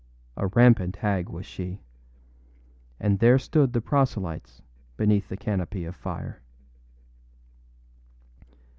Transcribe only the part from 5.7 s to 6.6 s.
of fire.